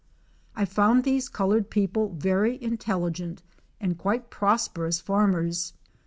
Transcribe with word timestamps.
I 0.55 0.65
found 0.65 1.03
these 1.03 1.29
colored 1.29 1.69
people 1.69 2.15
very 2.15 2.59
intelligent 2.59 3.43
and 3.79 3.99
quite 3.99 4.31
prosperous 4.31 4.99
farm 4.99 5.35
ers. 5.35 5.73